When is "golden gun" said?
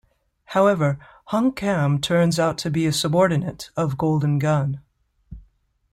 3.99-4.81